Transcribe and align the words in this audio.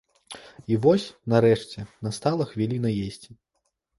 І 0.75 0.77
вось, 0.85 1.05
нарэшце, 1.33 1.85
настала 2.07 2.47
хвіліна 2.53 2.89
есці. 3.07 3.31